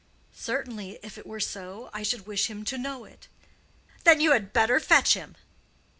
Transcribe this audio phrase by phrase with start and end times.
[0.33, 3.27] "Certainly; if it were so, I should wish him to know it."
[4.03, 5.35] "Then you had better fetch him."